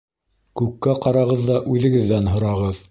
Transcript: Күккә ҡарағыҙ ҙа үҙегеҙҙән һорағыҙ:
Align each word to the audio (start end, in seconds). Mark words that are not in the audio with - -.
Күккә 0.61 0.95
ҡарағыҙ 1.05 1.47
ҙа 1.51 1.61
үҙегеҙҙән 1.75 2.35
һорағыҙ: 2.37 2.79